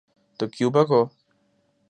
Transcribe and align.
تو 0.37 0.45
کیوبا 0.55 0.81
کو۔ 0.89 1.01